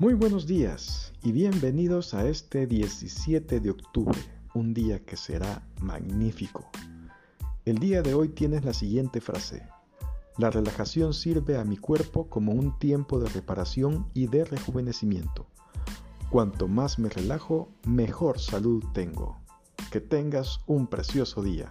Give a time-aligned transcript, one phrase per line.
[0.00, 4.18] Muy buenos días y bienvenidos a este 17 de octubre,
[4.52, 6.68] un día que será magnífico.
[7.64, 9.68] El día de hoy tienes la siguiente frase.
[10.36, 15.46] La relajación sirve a mi cuerpo como un tiempo de reparación y de rejuvenecimiento.
[16.28, 19.38] Cuanto más me relajo, mejor salud tengo.
[19.92, 21.70] Que tengas un precioso día.